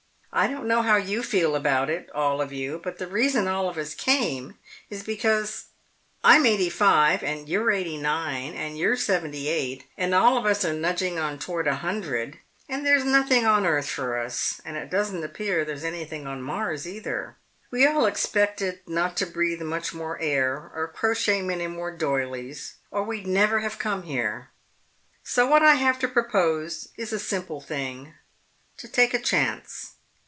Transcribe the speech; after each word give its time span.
I 0.33 0.47
don't 0.47 0.65
know 0.65 0.81
how 0.81 0.95
you 0.95 1.23
feel 1.23 1.57
about 1.57 1.89
it, 1.89 2.09
all 2.15 2.39
of 2.41 2.53
you, 2.53 2.79
but 2.81 2.99
the 2.99 3.05
reason 3.05 3.49
all 3.49 3.67
of 3.67 3.77
us 3.77 3.93
came 3.93 4.57
is 4.89 5.03
because 5.03 5.65
I'm 6.23 6.45
eighty 6.45 6.69
five, 6.69 7.21
and 7.21 7.49
you're 7.49 7.69
eighty 7.69 7.97
nine, 7.97 8.53
and 8.53 8.77
you're 8.77 8.95
seventy 8.95 9.49
eight, 9.49 9.87
and 9.97 10.15
all 10.15 10.37
of 10.37 10.45
us 10.45 10.63
are 10.63 10.71
nudging 10.71 11.19
on 11.19 11.37
toward 11.37 11.67
a 11.67 11.75
hundred, 11.75 12.39
and 12.69 12.85
there's 12.85 13.03
nothing 13.03 13.45
on 13.45 13.65
Earth 13.65 13.89
for 13.89 14.17
us, 14.17 14.61
and 14.63 14.77
it 14.77 14.89
doesn't 14.89 15.21
appear 15.21 15.65
there's 15.65 15.83
anything 15.83 16.25
on 16.25 16.41
Mars 16.41 16.87
either. 16.87 17.35
We 17.69 17.85
all 17.85 18.05
expected 18.05 18.79
not 18.87 19.17
to 19.17 19.25
breathe 19.25 19.61
much 19.61 19.93
more 19.93 20.17
air 20.21 20.71
or 20.73 20.93
crochet 20.95 21.41
many 21.41 21.67
more 21.67 21.91
doilies 21.93 22.75
or 22.89 23.03
we'd 23.03 23.27
never 23.27 23.59
have 23.59 23.77
come 23.77 24.03
here. 24.03 24.51
So 25.25 25.45
what 25.45 25.61
I 25.61 25.73
have 25.73 25.99
to 25.99 26.07
propose 26.07 26.87
is 26.95 27.11
a 27.11 27.19
simple 27.19 27.59
thing 27.59 28.13
to 28.77 28.87
take 28.87 29.13
a 29.13 29.19
chance." 29.19 29.95